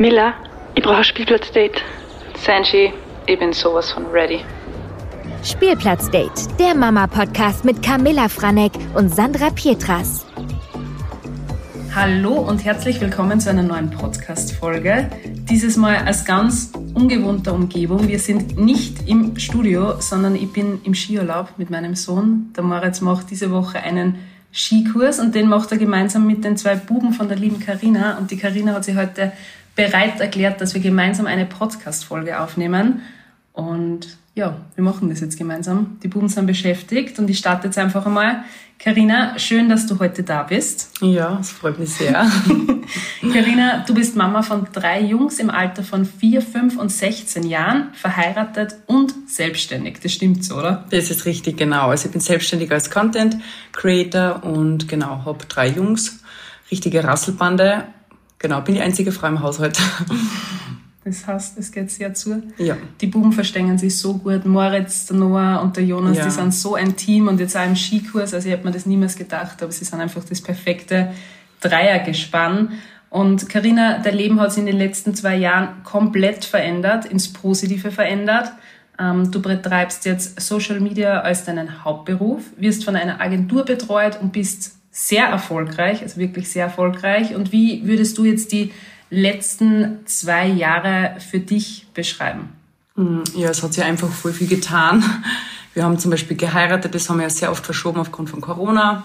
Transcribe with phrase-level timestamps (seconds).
[0.00, 0.32] Miller,
[0.74, 1.82] ich brauche ein Spielplatzdate.
[2.34, 2.90] Sanji,
[3.26, 4.40] ich bin sowas von ready.
[5.44, 10.24] Spielplatzdate, der Mama-Podcast mit Camilla Franek und Sandra Pietras.
[11.94, 15.10] Hallo und herzlich willkommen zu einer neuen Podcast-Folge.
[15.50, 18.06] Dieses Mal aus ganz ungewohnter Umgebung.
[18.06, 22.52] Wir sind nicht im Studio, sondern ich bin im Skiurlaub mit meinem Sohn.
[22.56, 24.14] Der Moritz macht diese Woche einen
[24.52, 28.16] Skikurs und den macht er gemeinsam mit den zwei Buben von der lieben Karina.
[28.16, 29.32] Und die Karina hat sich heute
[29.74, 33.02] bereit erklärt, dass wir gemeinsam eine Podcast-Folge aufnehmen.
[33.52, 35.98] Und ja, wir machen das jetzt gemeinsam.
[36.02, 38.42] Die Buben sind beschäftigt und ich starte jetzt einfach einmal.
[38.78, 40.92] Karina, schön, dass du heute da bist.
[41.02, 42.26] Ja, es freut mich sehr.
[43.32, 47.90] Karina, du bist Mama von drei Jungs im Alter von 4, 5 und 16 Jahren,
[47.92, 49.98] verheiratet und selbstständig.
[50.02, 50.86] Das stimmt so, oder?
[50.88, 51.88] Das ist richtig, genau.
[51.88, 53.36] Also ich bin selbstständig als Content
[53.72, 56.22] Creator und genau, habe drei Jungs,
[56.70, 57.84] richtige Rasselbande
[58.40, 59.78] Genau, bin die einzige Frau im Haushalt.
[61.04, 62.42] Das heißt, es geht sehr zu.
[62.58, 62.76] Ja.
[63.00, 64.44] Die Buben verstehen sich so gut.
[64.44, 66.24] Moritz, der Noah und der Jonas, ja.
[66.24, 68.34] die sind so ein Team und jetzt auch im Skikurs.
[68.34, 71.12] Also ich hätte mir das niemals gedacht, aber sie sind einfach das perfekte
[71.60, 72.72] Dreiergespann.
[73.08, 77.90] Und Karina, dein Leben hat sich in den letzten zwei Jahren komplett verändert, ins Positive
[77.90, 78.52] verändert.
[78.98, 84.32] Ähm, du betreibst jetzt Social Media als deinen Hauptberuf, wirst von einer Agentur betreut und
[84.32, 87.34] bist sehr erfolgreich, also wirklich sehr erfolgreich.
[87.34, 88.72] Und wie würdest du jetzt die
[89.10, 92.48] letzten zwei Jahre für dich beschreiben?
[92.96, 95.04] Mm, ja, es hat sich einfach voll viel getan.
[95.74, 99.04] Wir haben zum Beispiel geheiratet, das haben wir ja sehr oft verschoben aufgrund von Corona.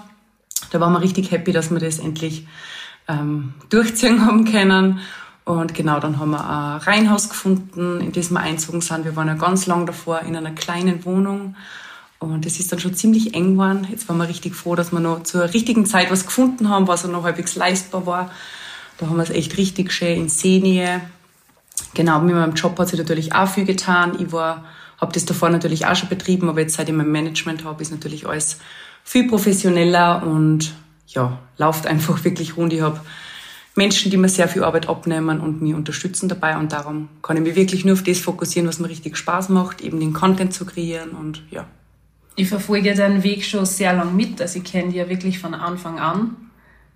[0.71, 2.47] Da waren wir richtig happy, dass wir das endlich
[3.07, 4.99] ähm, durchziehen haben können.
[5.43, 9.05] Und genau, dann haben wir ein Reihenhaus gefunden, in das wir einzogen sind.
[9.05, 11.55] Wir waren ja ganz lang davor in einer kleinen Wohnung
[12.19, 13.87] und es ist dann schon ziemlich eng geworden.
[13.89, 17.05] Jetzt waren wir richtig froh, dass wir noch zur richtigen Zeit was gefunden haben, was
[17.05, 18.31] auch noch halbwegs leistbar war.
[18.97, 21.01] Da haben wir es echt richtig schön in Seenähe.
[21.93, 24.17] Genau, mit meinem Job hat sich natürlich auch viel getan.
[24.19, 24.63] Ich war,
[24.99, 27.91] habe das davor natürlich auch schon betrieben, aber jetzt seit ich mein Management habe, ist
[27.91, 28.59] natürlich alles
[29.03, 30.73] viel professioneller und
[31.07, 32.73] ja, läuft einfach wirklich rund.
[32.73, 33.01] Ich habe
[33.75, 37.43] Menschen, die mir sehr viel Arbeit abnehmen und mich unterstützen dabei und darum kann ich
[37.43, 40.65] mich wirklich nur auf das fokussieren, was mir richtig Spaß macht, eben den Content zu
[40.65, 41.65] kreieren und ja
[42.35, 44.41] ich verfolge deinen Weg schon sehr lang mit.
[44.41, 46.35] Also ich kenne dich ja wirklich von Anfang an.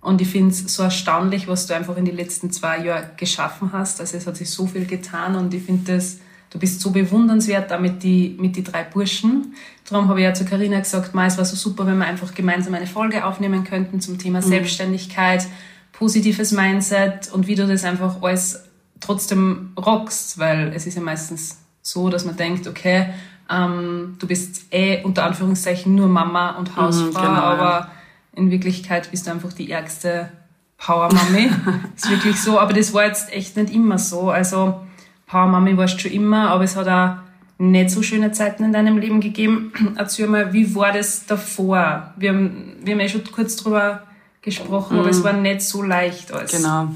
[0.00, 3.72] Und ich finde es so erstaunlich, was du einfach in den letzten zwei Jahren geschaffen
[3.72, 4.00] hast.
[4.00, 6.18] Also es hat sich so viel getan und ich finde das,
[6.48, 9.54] du bist so bewundernswert da mit die, mit die drei Burschen.
[9.88, 12.74] Darum habe ich ja zu Karina gesagt, es war so super, wenn wir einfach gemeinsam
[12.74, 14.48] eine Folge aufnehmen könnten zum Thema mhm.
[14.48, 15.46] Selbstständigkeit,
[15.92, 18.64] positives Mindset und wie du das einfach alles
[19.00, 23.10] trotzdem rockst, weil es ist ja meistens so, dass man denkt, okay,
[23.50, 27.90] ähm, du bist eh unter Anführungszeichen nur Mama und mhm, Hausfrau, mhm, genau, aber ja.
[28.40, 30.30] In Wirklichkeit bist du einfach die ärgste
[30.78, 31.50] Power-Mami.
[31.96, 34.30] ist wirklich so, aber das war jetzt echt nicht immer so.
[34.30, 34.80] Also
[35.26, 37.16] Power-Mami warst schon immer, aber es hat auch
[37.58, 39.72] nicht so schöne Zeiten in deinem Leben gegeben.
[39.96, 42.14] Erzähl mal, wie war das davor?
[42.16, 44.02] Wir haben, wir haben ja schon kurz drüber
[44.42, 45.00] gesprochen, mhm.
[45.00, 45.24] aber es mhm.
[45.24, 46.52] war nicht so leicht alles.
[46.52, 46.88] Genau.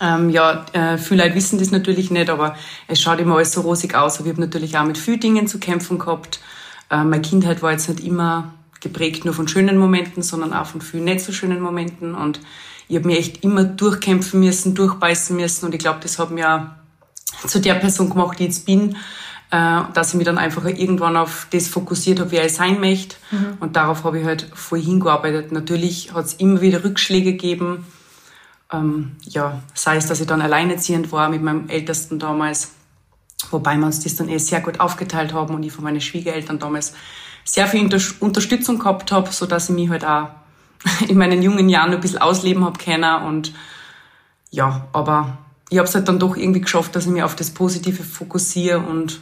[0.00, 2.56] Ähm, ja, äh, viele Leute wissen das natürlich nicht, aber
[2.88, 4.18] es schaut immer alles so rosig aus.
[4.18, 6.40] Aber ich habe natürlich auch mit vielen Dingen zu kämpfen gehabt.
[6.90, 10.80] Äh, meine Kindheit war jetzt nicht immer geprägt nur von schönen Momenten, sondern auch von
[10.80, 12.14] vielen nicht so schönen Momenten.
[12.14, 12.40] Und
[12.88, 15.66] ich habe mir echt immer durchkämpfen müssen, durchbeißen müssen.
[15.66, 16.76] Und ich glaube, das hat mir
[17.46, 18.96] zu der Person gemacht, die ich jetzt bin,
[19.50, 23.16] äh, dass ich mich dann einfach irgendwann auf das fokussiert habe, wer ich sein möchte.
[23.30, 23.58] Mhm.
[23.60, 25.52] Und darauf habe ich halt voll hingearbeitet.
[25.52, 27.84] Natürlich hat es immer wieder Rückschläge gegeben
[28.72, 32.72] ähm, ja, sei es, dass ich dann alleinerziehend war mit meinem Ältesten damals,
[33.50, 36.58] wobei wir uns das dann eh sehr gut aufgeteilt haben und ich von meinen Schwiegereltern
[36.58, 36.94] damals
[37.44, 40.28] sehr viel Unter Unterstützung gehabt habe, so dass ich mich halt auch
[41.08, 43.52] in meinen jungen Jahren ein bisschen ausleben habe können und
[44.50, 45.38] ja, aber
[45.70, 48.80] ich habe es halt dann doch irgendwie geschafft, dass ich mich auf das Positive fokussiere
[48.80, 49.20] und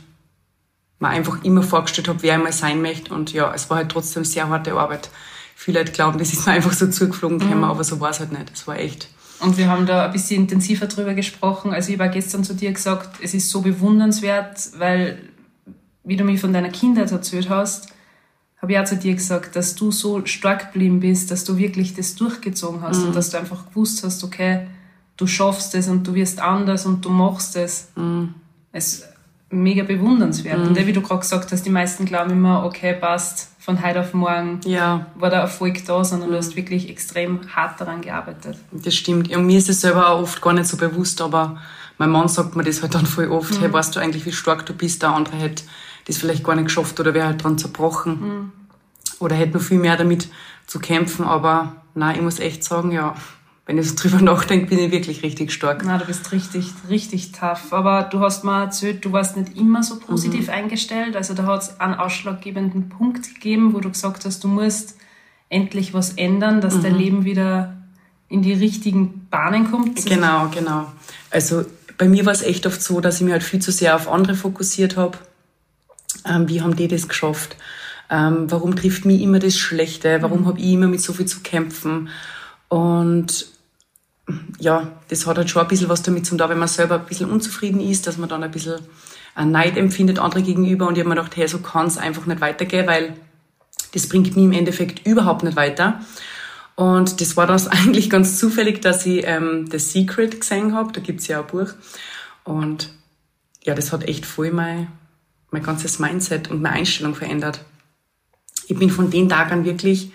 [0.98, 3.90] mir einfach immer vorgestellt habe, wer ich mal sein möchte und ja, es war halt
[3.90, 5.10] trotzdem sehr harte Arbeit.
[5.54, 7.64] Viele Leute glauben, das ist mir einfach so zugeflogen gekommen, mhm.
[7.64, 8.50] aber so war es halt nicht.
[8.52, 9.08] Es war echt
[9.40, 11.72] und wir haben da ein bisschen intensiver drüber gesprochen.
[11.72, 15.18] Also ich habe gestern zu dir gesagt, es ist so bewundernswert, weil,
[16.04, 17.88] wie du mir von deiner Kindheit erzählt hast,
[18.60, 21.94] habe ich auch zu dir gesagt, dass du so stark geblieben bist, dass du wirklich
[21.94, 23.08] das durchgezogen hast mhm.
[23.08, 24.66] und dass du einfach gewusst hast, okay,
[25.16, 27.88] du schaffst es und du wirst anders und du machst es.
[27.96, 28.34] Mhm.
[28.72, 29.04] Es ist
[29.50, 30.58] mega bewundernswert.
[30.58, 30.68] Mhm.
[30.68, 34.14] Und wie du gerade gesagt hast, die meisten glauben immer, okay, passt, von heute auf
[34.14, 35.06] morgen ja.
[35.16, 38.56] war der Erfolg da, sondern du hast wirklich extrem hart daran gearbeitet.
[38.72, 39.28] Das stimmt.
[39.28, 41.58] Ja, mir ist es selber auch oft gar nicht so bewusst, aber
[41.98, 43.60] mein Mann sagt mir das halt dann voll oft, mhm.
[43.60, 45.02] hey, weißt du eigentlich, wie stark du bist?
[45.02, 45.64] Der andere hätte
[46.10, 48.20] das vielleicht gar nicht geschafft oder wäre halt dran zerbrochen.
[48.20, 48.52] Mhm.
[49.18, 50.28] Oder hätte noch viel mehr damit
[50.66, 51.24] zu kämpfen.
[51.24, 53.14] Aber nein, ich muss echt sagen, ja,
[53.66, 55.82] wenn ich so drüber nachdenke, bin ich wirklich richtig stark.
[55.84, 57.72] Na, du bist richtig, richtig tough.
[57.72, 60.54] Aber du hast mal erzählt, du warst nicht immer so positiv mhm.
[60.54, 61.16] eingestellt.
[61.16, 64.96] Also da hat es einen ausschlaggebenden Punkt gegeben, wo du gesagt hast, du musst
[65.48, 66.82] endlich was ändern, dass mhm.
[66.82, 67.76] dein Leben wieder
[68.28, 70.06] in die richtigen Bahnen kommt.
[70.06, 70.86] Genau, genau.
[71.30, 71.64] Also
[71.98, 74.08] bei mir war es echt oft so, dass ich mich halt viel zu sehr auf
[74.08, 75.18] andere fokussiert habe.
[76.26, 77.56] Ähm, wie haben die das geschafft?
[78.10, 80.22] Ähm, warum trifft mich immer das Schlechte?
[80.22, 80.46] Warum mhm.
[80.46, 82.08] habe ich immer mit so viel zu kämpfen?
[82.68, 83.46] Und
[84.58, 87.06] ja, das hat halt schon ein bisschen was damit zu tun, wenn man selber ein
[87.06, 88.80] bisschen unzufrieden ist, dass man dann ein bisschen
[89.36, 90.86] Neid empfindet andere gegenüber.
[90.86, 93.14] Und ich habe mir gedacht, hey, so kann es einfach nicht weitergehen, weil
[93.92, 96.00] das bringt mich im Endeffekt überhaupt nicht weiter.
[96.76, 100.92] Und das war das eigentlich ganz zufällig, dass ich ähm, The Secret gesehen habe.
[100.92, 101.72] Da gibt's ja ein Buch.
[102.44, 102.90] Und
[103.62, 104.88] ja, das hat echt voll mein,
[105.50, 107.64] mein ganzes Mindset und meine Einstellung verändert.
[108.68, 110.12] Ich bin von den Tagen wirklich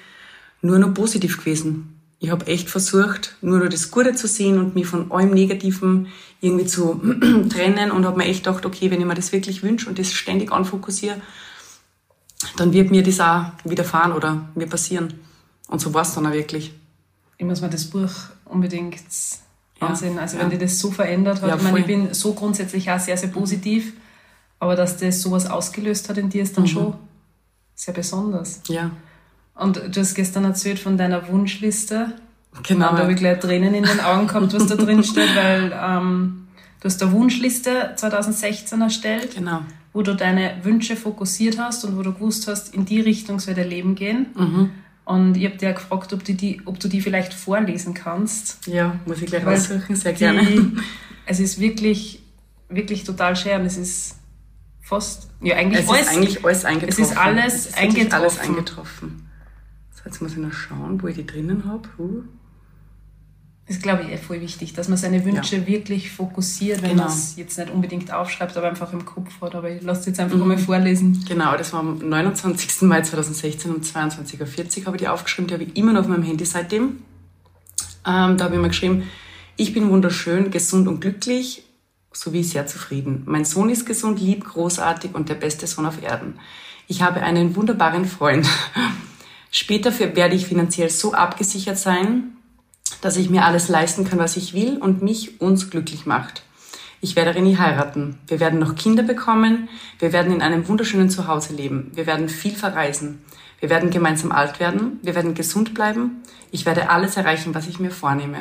[0.61, 1.99] nur noch positiv gewesen.
[2.19, 6.07] Ich habe echt versucht, nur noch das Gute zu sehen und mich von allem Negativen
[6.41, 7.01] irgendwie zu
[7.49, 10.13] trennen und habe mir echt gedacht, okay, wenn ich mir das wirklich wünsche und das
[10.13, 11.21] ständig anfokussiere,
[12.57, 15.13] dann wird mir das auch widerfahren oder mir passieren.
[15.67, 16.73] Und so war es dann auch wirklich.
[17.37, 18.11] Ich muss mir das Buch
[18.45, 18.95] unbedingt
[19.79, 20.15] ansehen.
[20.15, 20.49] Ja, also wenn ja.
[20.49, 23.29] die das so verändert hat, ja, ich meine, ich bin so grundsätzlich auch sehr, sehr
[23.29, 23.93] positiv,
[24.59, 26.69] aber dass das sowas ausgelöst hat in dir, ist dann mhm.
[26.69, 26.93] schon
[27.75, 28.61] sehr besonders.
[28.67, 28.91] Ja.
[29.55, 32.13] Und du hast gestern erzählt von deiner Wunschliste.
[32.63, 32.89] Genau.
[32.89, 35.73] Und da habe ich gleich Tränen in den Augen gehabt, was da drin steht, weil
[35.73, 36.47] ähm,
[36.79, 39.35] du hast eine Wunschliste 2016 erstellt.
[39.35, 39.61] Genau
[39.95, 43.53] wo du deine Wünsche fokussiert hast und wo du gewusst hast, in die Richtung soll
[43.53, 44.27] dein Leben gehen.
[44.37, 44.71] Mhm.
[45.05, 48.67] Und ich habe dir gefragt, ob du, die, ob du die vielleicht vorlesen kannst.
[48.67, 50.45] Ja, muss ich gleich raussuchen, sehr gerne.
[50.45, 50.73] Die,
[51.25, 52.21] es ist wirklich,
[52.67, 53.65] wirklich total schön.
[53.65, 54.15] Es ist
[54.85, 56.01] fast, ja, eigentlich es alles.
[56.01, 56.89] Ist eigentlich alles eingetroffen.
[56.89, 58.13] Es ist alles es ist eingetroffen.
[58.13, 59.29] alles eingetroffen.
[59.91, 61.89] So, jetzt muss ich noch schauen, wo ich die drinnen habe.
[61.97, 62.21] Huh.
[63.65, 65.65] Das ist, glaube ich, voll wichtig, dass man seine Wünsche ja.
[65.65, 67.05] wirklich fokussiert, wenn genau.
[67.05, 69.55] man es jetzt nicht unbedingt aufschreibt, aber einfach im Kopf hat.
[69.55, 70.49] Aber ich lasse es jetzt einfach mhm.
[70.49, 71.25] mal vorlesen.
[71.27, 72.83] Genau, das war am 29.
[72.83, 75.47] Mai 2016 um 22.40 Uhr habe ich die aufgeschrieben.
[75.47, 76.83] Die habe ich immer noch auf meinem Handy seitdem.
[78.05, 79.09] Ähm, da habe ich mir geschrieben,
[79.55, 81.63] ich bin wunderschön, gesund und glücklich,
[82.15, 83.23] sowie sehr zufrieden.
[83.25, 86.39] Mein Sohn ist gesund, lieb, großartig und der beste Sohn auf Erden.
[86.87, 88.47] Ich habe einen wunderbaren Freund.
[89.51, 92.35] Später werde ich finanziell so abgesichert sein,
[93.01, 96.43] dass ich mir alles leisten kann, was ich will und mich uns glücklich macht.
[97.01, 98.17] Ich werde René heiraten.
[98.27, 99.69] Wir werden noch Kinder bekommen.
[99.99, 101.91] Wir werden in einem wunderschönen Zuhause leben.
[101.93, 103.23] Wir werden viel verreisen.
[103.59, 104.99] Wir werden gemeinsam alt werden.
[105.03, 106.23] Wir werden gesund bleiben.
[106.51, 108.39] Ich werde alles erreichen, was ich mir vornehme.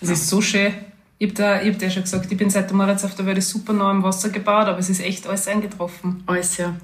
[0.00, 0.74] Das ist so schön.
[1.18, 3.72] Ich habe hab ja schon gesagt, ich bin seit der Moritz auf der Welt super
[3.72, 6.22] nah im Wasser gebaut, aber es ist echt alles eingetroffen.
[6.26, 6.74] Alles, ja.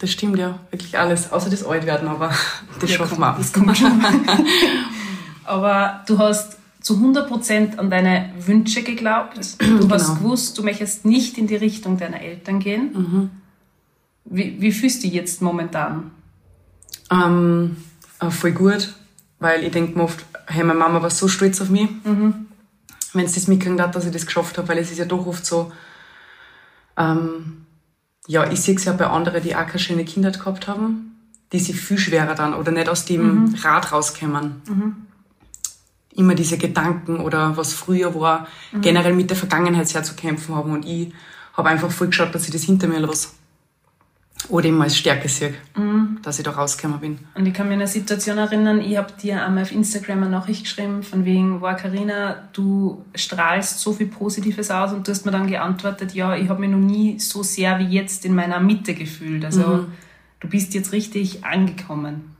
[0.00, 1.30] Das stimmt ja, wirklich alles.
[1.30, 2.32] Außer das Altwerden, aber
[2.80, 3.34] das ja, schaffen wir.
[3.36, 4.00] Das kommt schon.
[5.44, 9.38] aber du hast zu 100% an deine Wünsche geglaubt.
[9.58, 9.94] Du genau.
[9.94, 12.92] hast gewusst, du möchtest nicht in die Richtung deiner Eltern gehen.
[12.92, 13.30] Mhm.
[14.24, 16.10] Wie, wie fühlst du dich jetzt momentan?
[17.10, 17.76] Ähm,
[18.20, 18.94] äh, voll gut,
[19.38, 22.46] weil ich denke mir oft, hey, meine Mama war so stolz auf mich, mhm.
[23.14, 25.26] Wenn sie das mitgekriegt hat, dass ich das geschafft habe, weil es ist ja doch
[25.26, 25.72] oft so,
[26.96, 27.66] ähm,
[28.26, 31.16] ja, ich sehe es ja bei anderen, die auch keine schöne Kindheit gehabt haben,
[31.52, 33.54] die sich viel schwerer dann oder nicht aus dem mhm.
[33.62, 34.62] Rad rauskommen.
[34.68, 34.96] Mhm
[36.14, 38.80] immer diese Gedanken oder was früher war, mhm.
[38.80, 40.72] generell mit der Vergangenheit sehr zu kämpfen haben.
[40.72, 41.12] Und ich
[41.54, 43.28] habe einfach voll geschaut, dass ich das hinter mir lasse.
[44.48, 46.18] Oder immer als Stärke sehe, mhm.
[46.22, 47.18] dass ich da rausgekommen bin.
[47.34, 50.30] Und ich kann mich an eine Situation erinnern, ich habe dir einmal auf Instagram eine
[50.30, 55.24] Nachricht geschrieben, von wegen, wow, Carina, du strahlst so viel Positives aus und du hast
[55.24, 58.60] mir dann geantwortet, ja, ich habe mich noch nie so sehr wie jetzt in meiner
[58.60, 59.44] Mitte gefühlt.
[59.44, 59.86] Also mhm.
[60.40, 62.32] du bist jetzt richtig angekommen.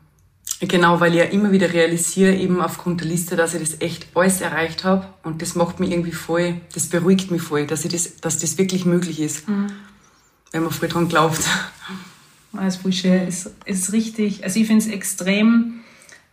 [0.61, 4.07] Genau, weil ich ja immer wieder realisiere, eben aufgrund der Liste, dass ich das echt
[4.15, 5.07] alles erreicht habe.
[5.25, 8.59] Und das macht mich irgendwie voll, das beruhigt mich voll, dass, ich das, dass das
[8.59, 9.49] wirklich möglich ist.
[9.49, 9.67] Mhm.
[10.53, 11.41] Wenn man voll dran glaubt.
[12.83, 13.27] Voll schön.
[13.27, 14.45] Ist, ist richtig.
[14.45, 15.81] Also ich finde es extrem,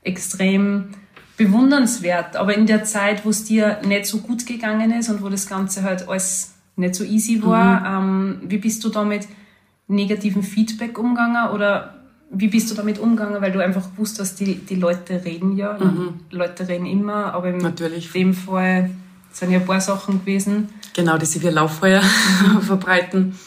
[0.04, 0.90] extrem
[1.38, 2.36] bewundernswert.
[2.36, 5.48] Aber in der Zeit, wo es dir nicht so gut gegangen ist und wo das
[5.48, 8.42] Ganze halt alles nicht so easy war, mhm.
[8.42, 9.28] ähm, wie bist du da mit
[9.88, 11.50] negativem Feedback umgegangen?
[11.52, 11.96] Oder
[12.30, 13.42] wie bist du damit umgegangen?
[13.42, 15.78] Weil du einfach gewusst hast, die, die Leute reden ja.
[15.80, 16.20] Mhm.
[16.30, 18.12] Leute reden immer, aber in Natürlich.
[18.12, 18.92] dem Fall
[19.32, 20.70] sind ja ein paar Sachen gewesen.
[20.94, 22.02] Genau, die sie wie Lauffeuer
[22.62, 23.38] verbreiten.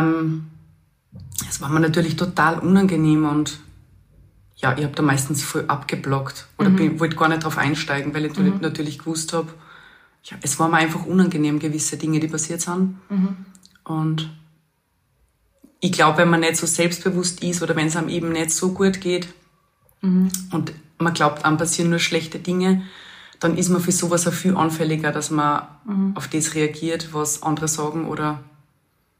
[0.00, 0.44] Ähm,
[1.46, 3.58] das war mir natürlich total unangenehm und
[4.56, 7.00] ja, ich habe da meistens voll abgeblockt oder mhm.
[7.00, 8.58] wollte gar nicht drauf einsteigen, weil ich mhm.
[8.60, 9.48] natürlich gewusst habe,
[10.24, 12.98] ja, es war mir einfach unangenehm, gewisse Dinge, die passiert sind.
[13.10, 13.36] Mhm.
[13.84, 14.30] Und
[15.80, 18.72] ich glaube, wenn man nicht so selbstbewusst ist oder wenn es einem eben nicht so
[18.72, 19.28] gut geht
[20.00, 20.30] mhm.
[20.50, 22.82] und man glaubt, einem passieren nur schlechte Dinge,
[23.40, 26.16] dann ist man für sowas auch viel anfälliger, dass man mhm.
[26.16, 28.42] auf das reagiert, was andere sagen oder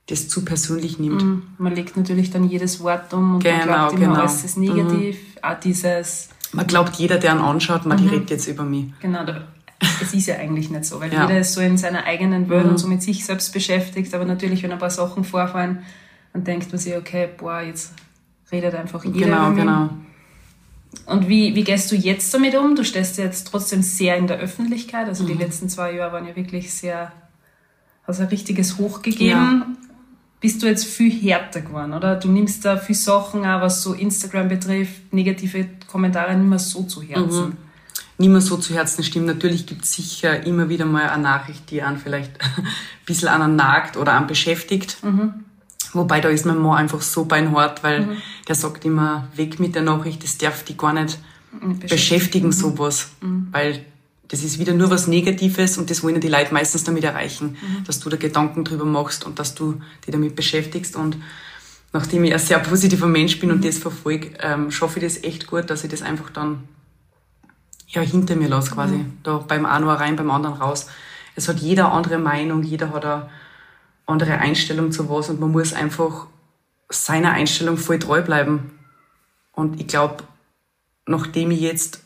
[0.07, 1.23] das zu persönlich nimmt.
[1.23, 1.43] Mhm.
[1.59, 4.21] Man legt natürlich dann jedes Wort um und genau, man glaubt immer, genau.
[4.21, 5.17] alles ist negativ.
[5.17, 5.39] Mhm.
[5.43, 6.29] Auch dieses...
[6.53, 8.11] Man glaubt, jeder, der ihn anschaut, man mhm.
[8.11, 8.87] redet jetzt über mich.
[9.01, 9.25] Genau,
[10.01, 11.23] es ist ja eigentlich nicht so, weil ja.
[11.23, 12.71] jeder ist so in seiner eigenen Welt mhm.
[12.71, 14.15] und so mit sich selbst beschäftigt.
[14.15, 15.81] Aber natürlich, wenn ein paar Sachen vorfallen,
[16.33, 17.93] dann denkt man sich, okay, boah, jetzt
[18.53, 19.91] redet einfach jeder Genau, genau.
[21.07, 22.77] Und wie, wie gehst du jetzt damit um?
[22.77, 25.09] Du stehst jetzt trotzdem sehr in der Öffentlichkeit.
[25.09, 25.29] Also mhm.
[25.29, 27.13] die letzten zwei Jahre waren ja wirklich sehr,
[28.07, 29.31] hast ein richtiges Hoch gegeben.
[29.31, 29.67] Ja.
[30.45, 32.17] Bist du jetzt viel härter geworden, oder?
[32.17, 36.83] Du nimmst da viel Sachen auch, was so Instagram betrifft, negative Kommentare nicht mehr so
[36.83, 37.47] zu Herzen.
[37.47, 37.57] Mhm
[38.19, 39.27] nicht mehr so zu Herzen stimmt.
[39.27, 42.67] Natürlich gibt es sicher immer wieder mal eine Nachricht, die einen vielleicht ein
[43.07, 44.99] bisschen an einen nagt oder einen beschäftigt.
[45.03, 45.35] Mhm.
[45.95, 48.17] Wobei da ist mein Mann einfach so beinhart, weil mhm.
[48.47, 51.19] der sagt immer, weg mit der Nachricht, das darf die gar nicht
[51.53, 52.53] beschäftigen, beschäftigen mhm.
[52.53, 53.11] sowas.
[53.21, 53.49] Mhm.
[53.51, 53.85] Weil
[54.28, 57.85] das ist wieder nur was Negatives und das wollen die Leute meistens damit erreichen, mhm.
[57.85, 60.97] dass du da Gedanken drüber machst und dass du dich damit beschäftigst.
[60.97, 61.19] Und
[61.93, 63.62] nachdem ich ein sehr positiver Mensch bin und mhm.
[63.62, 66.69] das verfolge, ähm, schaffe ich das echt gut, dass ich das einfach dann
[67.88, 68.97] ja, hinter mir lasse quasi.
[68.97, 69.19] Mhm.
[69.23, 70.87] Da beim einen rein, beim anderen raus.
[71.37, 73.28] Es hat jeder andere Meinung, jeder hat eine
[74.07, 76.26] andere Einstellung zu was und man muss einfach
[76.88, 78.78] seiner Einstellung voll treu bleiben.
[79.52, 80.25] Und ich glaube,
[81.07, 82.04] nachdem ich jetzt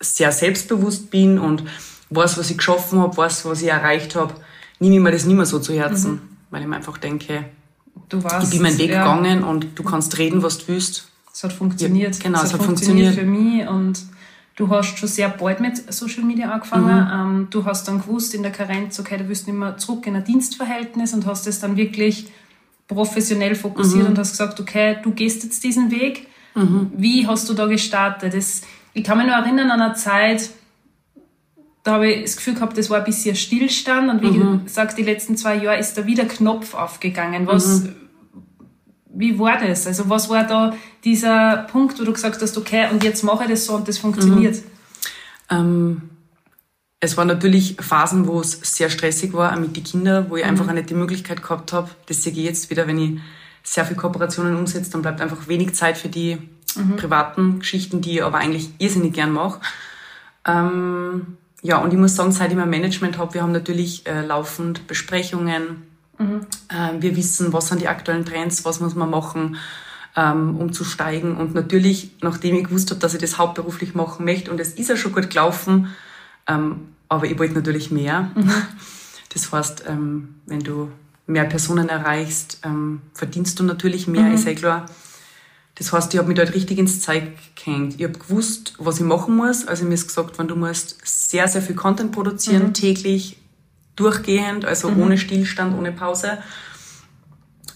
[0.00, 1.64] sehr selbstbewusst bin und
[2.10, 4.34] weiß, was ich geschaffen habe, weiß, was ich erreicht habe,
[4.78, 6.20] nehme ich mir das nicht mehr so zu Herzen, mhm.
[6.50, 7.44] weil ich mir einfach denke,
[8.08, 9.02] du warst, ich bin meinen Weg ja.
[9.02, 11.08] gegangen und du kannst reden, was du willst.
[11.32, 12.16] Es hat funktioniert.
[12.16, 14.00] Ja, genau, es, es hat, hat funktioniert, funktioniert für mich und
[14.60, 17.04] Du hast schon sehr bald mit Social Media angefangen.
[17.04, 17.38] Mhm.
[17.38, 20.14] Ähm, du hast dann gewusst in der Karenz, okay, du wirst nicht mehr zurück in
[20.14, 22.28] ein Dienstverhältnis und hast es dann wirklich
[22.86, 24.10] professionell fokussiert mhm.
[24.10, 26.26] und hast gesagt, okay, du gehst jetzt diesen Weg.
[26.54, 26.92] Mhm.
[26.94, 28.34] Wie hast du da gestartet?
[28.34, 28.60] Das,
[28.92, 30.50] ich kann mich nur erinnern an eine Zeit,
[31.82, 34.64] da habe ich das Gefühl gehabt, das war ein bisschen Stillstand und wie mhm.
[34.64, 37.46] gesagt, die letzten zwei Jahre ist da wieder Knopf aufgegangen.
[37.46, 37.96] Was, mhm
[39.12, 39.86] wie war das?
[39.86, 43.50] Also was war da dieser Punkt, wo du gesagt hast, okay, und jetzt mache ich
[43.50, 44.56] das so und das funktioniert?
[44.56, 44.62] Mhm.
[45.50, 46.02] Ähm,
[47.00, 50.44] es waren natürlich Phasen, wo es sehr stressig war, auch mit den Kindern, wo ich
[50.44, 50.50] mhm.
[50.50, 51.90] einfach auch nicht die Möglichkeit gehabt habe.
[52.06, 53.20] Das sehe ich jetzt wieder, wenn ich
[53.62, 56.38] sehr viele Kooperationen umsetze, dann bleibt einfach wenig Zeit für die
[56.76, 56.96] mhm.
[56.96, 59.60] privaten Geschichten, die ich aber eigentlich irrsinnig gern mache.
[60.46, 64.24] Ähm, ja, und ich muss sagen, seit ich mein Management habe, wir haben natürlich äh,
[64.24, 66.42] laufend Besprechungen, Mhm.
[67.00, 69.56] wir wissen, was sind die aktuellen Trends, was muss man machen,
[70.16, 71.36] ähm, um zu steigen.
[71.36, 74.90] Und natürlich, nachdem ich gewusst habe, dass ich das hauptberuflich machen möchte, und es ist
[74.90, 75.88] ja schon gut gelaufen,
[76.46, 78.30] ähm, aber ich wollte natürlich mehr.
[78.34, 78.52] Mhm.
[79.32, 80.90] Das heißt, ähm, wenn du
[81.28, 82.58] mehr Personen erreichst,
[83.14, 84.34] verdienst du natürlich mehr, mhm.
[84.34, 84.86] ist ja klar.
[85.76, 87.22] Das heißt, ich habe mich dort richtig ins Zeug
[87.56, 87.94] gehängt.
[87.98, 89.66] Ich habe gewusst, was ich machen muss.
[89.66, 92.74] Also mir ist gesagt, wenn du musst sehr, sehr viel Content produzieren, mhm.
[92.74, 93.38] täglich,
[93.96, 95.02] durchgehend, also mhm.
[95.02, 96.38] ohne Stillstand, ohne Pause.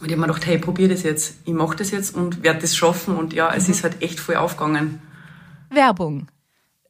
[0.00, 1.36] Und ich habe mir gedacht, hey, probier das jetzt.
[1.44, 3.16] Ich mache das jetzt und werde das schaffen.
[3.16, 3.74] Und ja, es mhm.
[3.74, 5.00] ist halt echt voll aufgegangen.
[5.70, 6.28] Werbung.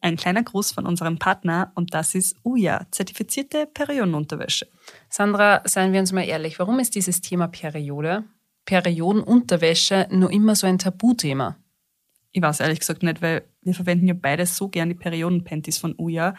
[0.01, 4.67] Ein kleiner Gruß von unserem Partner und das ist Uja, zertifizierte Periodenunterwäsche.
[5.09, 8.25] Sandra, seien wir uns mal ehrlich, warum ist dieses Thema Periode,
[8.65, 11.57] Periodenunterwäsche nur immer so ein Tabuthema?
[12.33, 15.95] Ich weiß ehrlich gesagt nicht, weil wir verwenden ja beide so gern die Periodenpanties von
[15.99, 16.35] Uja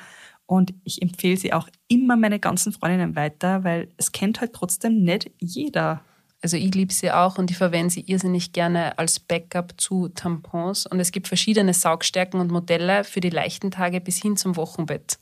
[0.46, 5.04] und ich empfehle sie auch immer meine ganzen Freundinnen weiter, weil es kennt halt trotzdem
[5.04, 6.02] nicht jeder.
[6.42, 10.86] Also ich liebe sie auch und ich verwende sie irrsinnig gerne als Backup zu Tampons.
[10.86, 15.18] Und es gibt verschiedene Saugstärken und Modelle für die leichten Tage bis hin zum Wochenbett.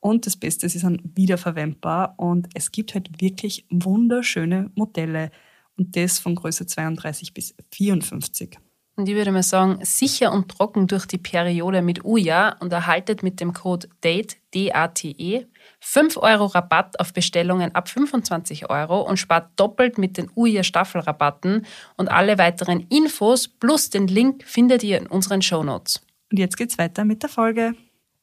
[0.00, 5.30] Und das Beste, sie sind wiederverwendbar und es gibt halt wirklich wunderschöne Modelle.
[5.76, 8.58] Und das von Größe 32 bis 54.
[8.94, 13.22] Und ich würde mal sagen, sicher und trocken durch die Periode mit Uja und erhaltet
[13.22, 15.46] mit dem Code DATE, D-A-T-E,
[15.80, 21.64] 5 Euro Rabatt auf Bestellungen ab 25 Euro und spart doppelt mit den Uja Staffelrabatten
[21.96, 26.02] und alle weiteren Infos plus den Link findet ihr in unseren Shownotes.
[26.30, 27.74] Und jetzt geht's weiter mit der Folge.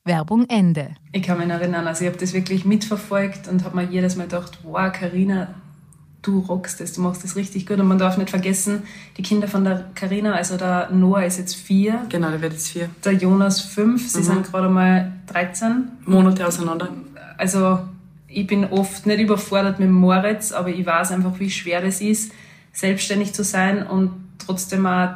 [0.06, 0.96] Werbung Ende.
[1.12, 4.24] Ich kann mich erinnern, also ich habe das wirklich mitverfolgt und habe mir jedes Mal
[4.26, 5.56] gedacht, wow, Karina,
[6.22, 7.80] du rockst es, du machst es richtig gut.
[7.80, 8.84] Und man darf nicht vergessen,
[9.18, 12.06] die Kinder von der Karina, also der Noah ist jetzt vier.
[12.10, 12.90] Genau, der wird jetzt vier.
[13.04, 14.24] Der Jonas fünf, sie mhm.
[14.24, 15.90] sind gerade mal 13.
[16.06, 16.90] Monate auseinander.
[17.38, 17.80] Also
[18.28, 22.32] ich bin oft nicht überfordert mit Moritz, aber ich weiß einfach, wie schwer das ist,
[22.74, 25.16] selbstständig zu sein und trotzdem auch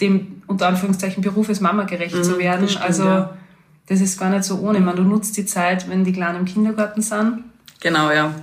[0.00, 2.68] dem unter Anführungszeichen Beruf als Mama gerecht mhm, zu werden.
[2.68, 3.38] Stimmt, also ja.
[3.88, 4.80] Das ist gar nicht so ohne.
[4.80, 7.44] Man, du nutzt die Zeit, wenn die Kleinen im Kindergarten sind.
[7.80, 8.34] Genau, ja.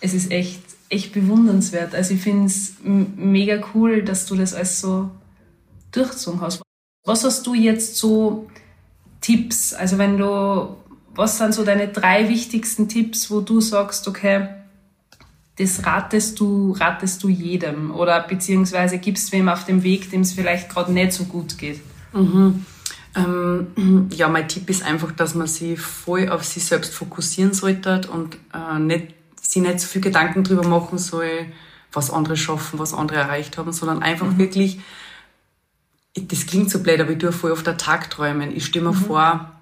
[0.00, 1.94] Es ist echt, echt bewundernswert.
[1.94, 5.10] Also ich finde es mega cool, dass du das alles so
[5.92, 6.62] durchgezogen hast.
[7.04, 8.48] Was hast du jetzt so
[9.20, 9.72] Tipps?
[9.72, 10.76] Also wenn du,
[11.14, 14.48] was sind so deine drei wichtigsten Tipps, wo du sagst, okay,
[15.56, 20.32] das ratest du, ratest du jedem oder beziehungsweise gibst wem auf dem Weg, dem es
[20.32, 21.80] vielleicht gerade nicht so gut geht?
[22.14, 22.64] Mhm.
[23.16, 28.02] Ähm, ja, mein Tipp ist einfach, dass man sich voll auf sich selbst fokussieren sollte
[28.12, 29.14] und äh, nicht,
[29.50, 31.46] sich nicht so viel Gedanken darüber machen soll,
[31.92, 34.38] was andere schaffen, was andere erreicht haben, sondern einfach mhm.
[34.38, 34.80] wirklich,
[36.14, 38.54] das klingt so blöd, aber ich tue voll auf der Tag träumen.
[38.54, 39.04] Ich stelle mir mhm.
[39.04, 39.52] vor,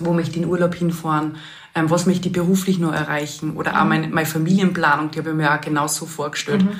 [0.00, 1.36] wo möchte ich in Urlaub hinfahren,
[1.74, 3.78] ähm, was möchte ich beruflich noch erreichen oder mhm.
[3.78, 6.64] auch meine, meine Familienplanung, die habe ich mir auch genau so vorgestellt.
[6.64, 6.70] Mhm.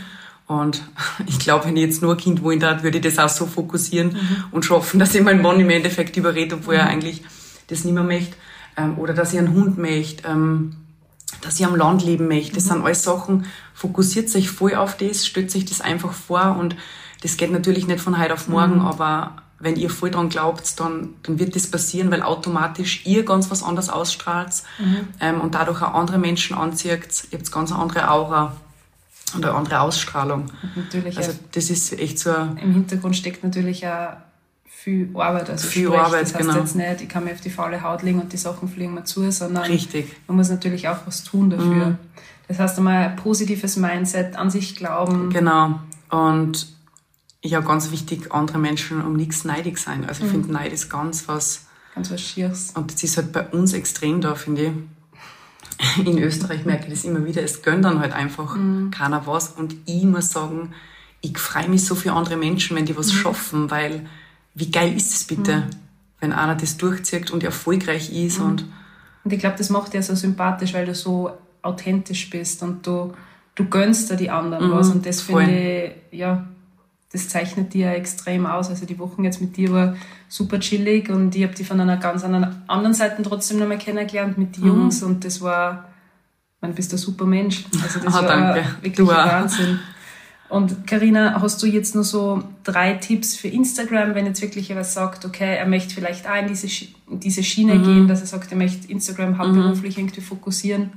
[0.49, 0.83] Und
[1.27, 3.47] ich glaube, wenn ich jetzt nur ein Kind wollen darf, würde ich das auch so
[3.47, 4.45] fokussieren mhm.
[4.51, 6.91] und schaffen, dass ich meinen Mann im Endeffekt überrede, obwohl er mhm.
[6.91, 7.23] eigentlich
[7.69, 8.35] das nicht mehr möchte.
[8.77, 10.75] Ähm, oder dass ich einen Hund möchte, ähm,
[11.43, 12.55] dass ich am Land leben möchte.
[12.55, 12.69] Das mhm.
[12.69, 16.77] sind alles Sachen, fokussiert sich voll auf das, stellt sich das einfach vor und
[17.23, 18.87] das geht natürlich nicht von heute auf morgen, mhm.
[18.87, 23.49] aber wenn ihr voll dran glaubt, dann, dann wird das passieren, weil automatisch ihr ganz
[23.51, 25.09] was anderes ausstrahlt mhm.
[25.21, 27.25] ähm, und dadurch auch andere Menschen anzieht.
[27.31, 28.57] Ihr habt ganz eine andere Aura
[29.35, 30.47] und eine andere Ausstrahlung.
[30.75, 31.17] natürlich.
[31.17, 32.31] Also das ist echt so.
[32.33, 34.17] Im Hintergrund steckt natürlich auch
[34.83, 35.49] viel Arbeit.
[35.49, 36.59] Also viel sprich, Arbeit, das heißt genau.
[36.59, 39.05] jetzt nicht, ich kann mir auf die faule Haut legen und die Sachen fliegen mir
[39.05, 40.17] zu, sondern Richtig.
[40.27, 41.87] man muss natürlich auch was tun dafür.
[41.87, 41.99] Mhm.
[42.49, 45.31] Das heißt einmal ein positives Mindset, an sich glauben.
[45.31, 45.79] Genau.
[46.11, 46.67] Und
[47.43, 50.05] ja, ganz wichtig, andere Menschen um nichts neidig sein.
[50.05, 50.43] Also ich mhm.
[50.43, 51.67] finde, Neid ist ganz was...
[51.95, 52.73] Ganz was Schieres.
[52.75, 54.63] Und das ist halt bei uns extrem da, finde
[55.99, 56.07] ich.
[56.07, 57.43] In Österreich merke ich das immer wieder.
[57.43, 58.91] Es gönnt dann halt einfach mhm.
[58.91, 59.49] keiner was.
[59.51, 60.73] Und ich muss sagen,
[61.21, 63.17] ich freue mich so für andere Menschen, wenn die was mhm.
[63.17, 64.07] schaffen, weil
[64.55, 65.71] wie geil ist es bitte, mhm.
[66.21, 68.39] wenn einer das durchzieht und erfolgreich ist.
[68.39, 68.47] Mhm.
[68.47, 68.65] Und,
[69.25, 71.31] und ich glaube, das macht dir so sympathisch, weil du so
[71.63, 73.13] authentisch bist und du,
[73.55, 74.73] du gönnst dir die anderen mhm.
[74.73, 74.91] was.
[74.91, 76.47] Und das finde ich, ja,
[77.13, 78.71] das zeichnet dir extrem aus.
[78.71, 79.97] Also die Wochen jetzt mit dir war
[80.29, 84.57] super chillig und ich habe die von einer ganz anderen Seite trotzdem nochmal kennengelernt mit
[84.57, 84.69] den mhm.
[84.69, 85.89] Jungs und das war,
[86.61, 87.65] man bist ein super Mensch.
[87.83, 89.79] Also das oh, war wirklich du Wahnsinn.
[90.53, 94.87] Und Karina, hast du jetzt nur so drei Tipps für Instagram, wenn jetzt wirklich jemand
[94.87, 96.67] sagt, okay, er möchte vielleicht auch in diese,
[97.09, 97.85] in diese Schiene mhm.
[97.85, 100.03] gehen, dass er sagt, er möchte Instagram hauptberuflich mhm.
[100.03, 100.93] irgendwie fokussieren?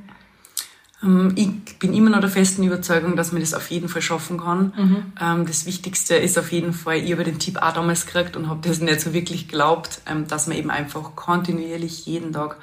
[1.02, 4.41] Ähm, ich bin immer noch der festen Überzeugung, dass man das auf jeden Fall schaffen
[4.41, 4.74] kann.
[4.76, 5.04] Mhm.
[5.22, 8.50] Ähm, das Wichtigste ist auf jeden Fall, ich habe den Tipp auch damals gekriegt und
[8.50, 12.58] habe das nicht so wirklich geglaubt, ähm, dass man eben einfach kontinuierlich jeden Tag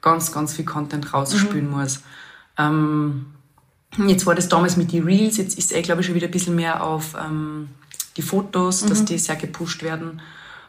[0.00, 1.80] ganz, ganz viel Content rausspülen mhm.
[1.80, 2.00] muss.
[3.98, 6.30] Jetzt war das damals mit den Reels, jetzt ist eh, glaube ich, schon wieder ein
[6.30, 7.16] bisschen mehr auf
[8.16, 8.88] die Fotos, mhm.
[8.88, 10.20] dass die sehr gepusht werden,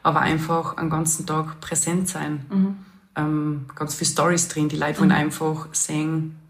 [0.03, 2.45] aber einfach einen ganzen Tag präsent sein.
[3.15, 3.65] Mhm.
[3.75, 5.15] ganz viel Stories drin, die Leute wollen mhm.
[5.15, 6.41] einfach sehen,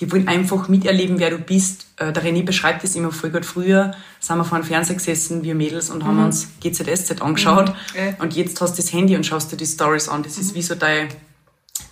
[0.00, 1.86] die wollen einfach miterleben, wer du bist.
[1.98, 3.44] Äh, der René beschreibt das immer voll gut.
[3.44, 6.24] Früher sind wir vor dem Fernseher gesessen, wir Mädels, und haben mhm.
[6.26, 7.68] uns GZSZ angeschaut.
[7.68, 8.16] Mhm.
[8.18, 10.22] Und jetzt hast du das Handy und schaust dir die Stories an.
[10.22, 10.42] Das mhm.
[10.42, 11.08] ist wie so dein,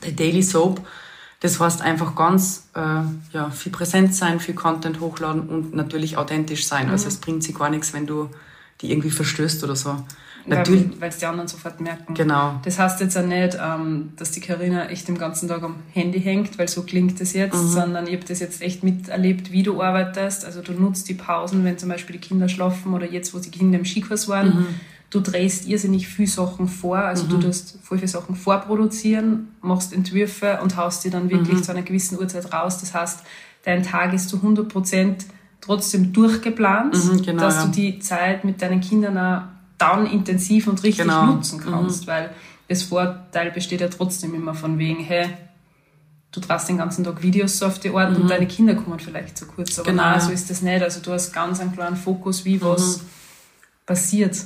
[0.01, 0.81] dein Daily Soap.
[1.41, 2.81] Das heißt einfach ganz äh,
[3.33, 6.91] ja, viel präsent sein, viel Content hochladen und natürlich authentisch sein.
[6.91, 7.09] Also mhm.
[7.09, 8.29] es bringt sich gar nichts, wenn du
[8.81, 9.97] die irgendwie verstößt oder so.
[10.49, 11.01] Natürlich.
[11.01, 12.15] Weil es die anderen sofort merken.
[12.15, 12.59] Genau.
[12.65, 16.21] Das heißt jetzt auch nicht, ähm, dass die Karina echt den ganzen Tag am Handy
[16.21, 17.69] hängt, weil so klingt das jetzt, mhm.
[17.69, 20.45] sondern ich habe das jetzt echt miterlebt, wie du arbeitest.
[20.45, 23.51] Also du nutzt die Pausen, wenn zum Beispiel die Kinder schlafen oder jetzt, wo die
[23.51, 24.49] Kinder im Skikurs waren.
[24.49, 24.67] Mhm.
[25.11, 27.31] Du drehst irrsinnig viel Sachen vor, also mhm.
[27.31, 31.63] du tust voll viele Sachen vorproduzieren, machst Entwürfe und haust die dann wirklich mhm.
[31.63, 32.79] zu einer gewissen Uhrzeit raus.
[32.79, 33.21] Das heißt,
[33.65, 35.25] dein Tag ist zu 100 Prozent
[35.61, 37.65] trotzdem durchgeplant, mhm, genau, dass ja.
[37.65, 39.43] du die Zeit mit deinen Kindern auch
[39.79, 41.27] dann intensiv und richtig genau.
[41.27, 42.11] nutzen kannst, mhm.
[42.11, 42.31] weil
[42.69, 45.29] das Vorteil besteht ja trotzdem immer von wegen, hey,
[46.33, 48.23] du traust den ganzen Tag Videos so auf die Art mhm.
[48.23, 49.79] und deine Kinder kommen vielleicht zu kurz.
[49.79, 50.03] Aber genau.
[50.03, 50.83] nein, so ist das nicht.
[50.83, 53.03] Also du hast ganz einen klaren Fokus, wie was mhm.
[53.87, 54.37] passiert.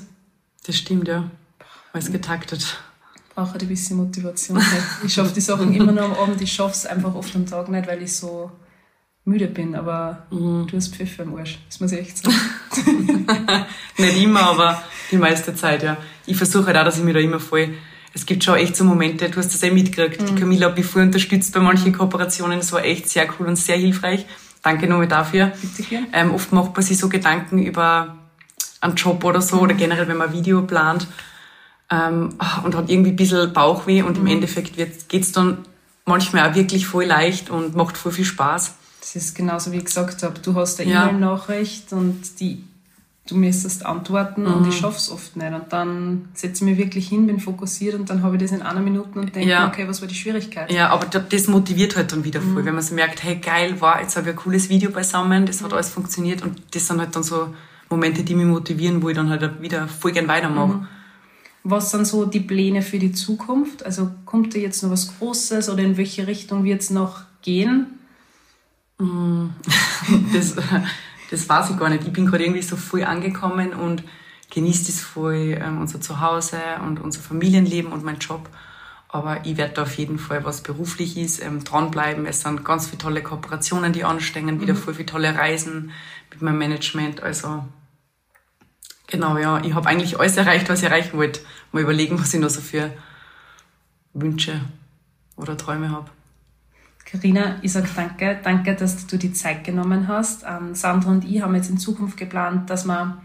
[0.64, 1.31] Das stimmt, ja.
[1.92, 2.79] Alles getaktet.
[3.35, 4.62] Brauche halt ein bisschen Motivation.
[5.05, 7.68] ich schaffe die Sachen immer noch am Abend, ich schaffe es einfach oft am Tag
[7.68, 8.51] nicht, weil ich so
[9.25, 10.66] müde bin, aber mhm.
[10.66, 12.35] du hast Pfiffe im Arsch, das muss ich echt sagen.
[13.98, 15.96] Nicht immer, aber die meiste Zeit, ja.
[16.27, 17.75] Ich versuche halt auch, dass ich mich da immer voll...
[18.14, 20.20] Es gibt schon echt so Momente, du hast das eh mitgekriegt.
[20.20, 20.27] Mhm.
[20.27, 22.59] Die Camilla hat mich voll unterstützt bei manchen Kooperationen.
[22.59, 24.27] Das war echt sehr cool und sehr hilfreich.
[24.61, 25.53] Danke nochmal dafür.
[25.77, 28.18] Bitte ähm, oft macht man sich so Gedanken über
[28.82, 29.62] einen Job oder so, mhm.
[29.62, 31.06] oder generell, wenn man ein Video plant,
[31.90, 34.26] ähm, und hat irgendwie ein bisschen Bauchweh und mhm.
[34.26, 35.58] im Endeffekt geht es dann
[36.04, 38.74] manchmal auch wirklich voll leicht und macht voll viel Spaß.
[39.00, 40.38] Das ist genauso wie ich gesagt habe.
[40.40, 41.08] Du hast eine ja.
[41.08, 42.64] E-Mail-Nachricht und die
[43.28, 45.52] du müsstest antworten und ich schaff's oft nicht.
[45.52, 48.62] Und dann setze ich mich wirklich hin, bin fokussiert und dann habe ich das in
[48.62, 49.68] einer Minute und denke, Ja.
[49.68, 50.72] okay, was war die Schwierigkeit?
[50.72, 53.80] Ja, aber da- das motiviert halt dann wieder voll, wenn man so merkt, hey geil,
[53.80, 56.98] war jetzt habe ich ein cooles Video beisammen, das hat alles funktioniert und das sind
[56.98, 57.54] halt dann so
[57.92, 60.87] Momente, die mich motivieren, wo ich dann halt wieder voll gern weitermache.
[61.64, 63.85] Was sind so die Pläne für die Zukunft?
[63.85, 67.98] Also kommt da jetzt noch was Großes oder in welche Richtung wird es noch gehen?
[70.33, 70.57] Das,
[71.31, 72.05] das weiß ich gar nicht.
[72.07, 74.02] Ich bin gerade irgendwie so voll angekommen und
[74.50, 78.48] genieße das voll, ähm, unser Zuhause und unser Familienleben und mein Job.
[79.09, 82.26] Aber ich werde da auf jeden Fall, was beruflich ist, ähm, dranbleiben.
[82.26, 85.92] Es sind ganz viele tolle Kooperationen, die anstehen, wieder voll viele tolle Reisen
[86.31, 87.22] mit meinem Management.
[87.22, 87.64] Also
[89.12, 91.40] genau, ja, ich habe eigentlich alles erreicht, was ich erreichen wollte.
[91.70, 92.90] Mal überlegen, was ich noch so für
[94.14, 94.61] Wünsche
[95.37, 96.11] oder Träume habe.
[97.05, 98.40] Carina, ich sage danke.
[98.42, 100.44] Danke, dass du die Zeit genommen hast.
[100.48, 103.18] Ähm, Sandra und ich haben jetzt in Zukunft geplant, dass wir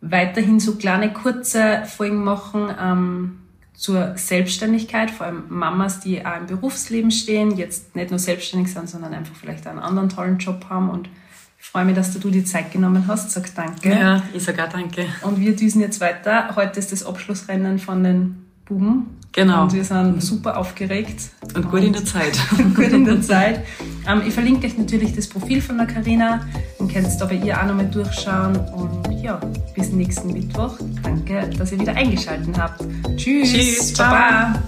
[0.00, 3.38] weiterhin so kleine, kurze Folgen machen ähm,
[3.74, 8.88] zur Selbstständigkeit, vor allem Mamas, die auch im Berufsleben stehen, jetzt nicht nur selbstständig sind,
[8.88, 10.88] sondern einfach vielleicht einen anderen tollen Job haben.
[10.88, 11.08] Und
[11.58, 13.30] freue mich, dass du die Zeit genommen hast.
[13.30, 13.90] Sag danke.
[13.90, 15.06] Ja, ich sage auch danke.
[15.22, 16.54] Und wir düsen jetzt weiter.
[16.56, 19.18] Heute ist das Abschlussrennen von den Buben.
[19.32, 19.62] Genau.
[19.62, 21.30] Und wir sind super aufgeregt.
[21.54, 22.38] Und gut in der Zeit.
[22.74, 23.64] gut in der Zeit.
[24.08, 26.46] Ähm, ich verlinke euch natürlich das Profil von der Carina.
[26.78, 28.56] Dann könnt ihr da bei ihr auch nochmal durchschauen.
[28.72, 29.40] Und ja,
[29.74, 30.78] bis nächsten Mittwoch.
[31.02, 32.84] Danke, dass ihr wieder eingeschaltet habt.
[33.16, 33.52] Tschüss.
[33.52, 34.10] Tschüss, ciao.
[34.10, 34.62] Baba.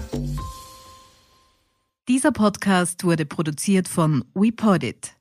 [2.07, 5.20] Dieser Podcast wurde produziert von WePodit.